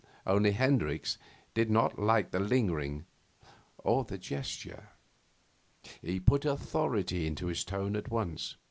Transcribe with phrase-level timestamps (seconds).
[0.25, 1.19] Only Hendricks
[1.53, 3.05] did not like the lingering
[3.77, 4.89] or the gesture.
[6.01, 8.55] He put authority into his tone at once.